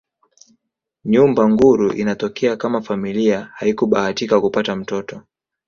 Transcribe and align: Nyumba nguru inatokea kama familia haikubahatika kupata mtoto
Nyumba 1.05 1.47
nguru 1.49 1.91
inatokea 1.91 2.55
kama 2.57 2.81
familia 2.81 3.49
haikubahatika 3.53 4.41
kupata 4.41 4.75
mtoto 4.75 5.21